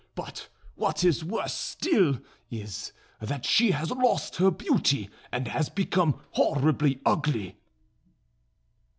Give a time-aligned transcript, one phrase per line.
[0.15, 2.17] But what is worse still
[2.49, 7.55] is, that she has lost her beauty and has become horribly ugly."